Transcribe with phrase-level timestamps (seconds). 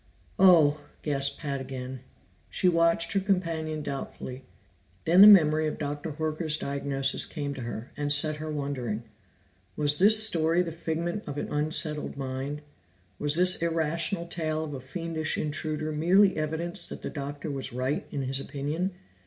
[0.39, 1.99] "Oh!" gasped Pat again.
[2.49, 4.45] She watched her companion doubtfully.
[5.05, 6.13] Then the memory of Dr.
[6.13, 9.03] Horker's diagnosis came to her, and set her wondering.
[9.75, 12.63] Was this story the figment of an unsettled mind?
[13.19, 18.07] Was this irrational tale of a fiendish intruder merely evidence that the Doctor was right
[18.09, 18.95] in his opinion?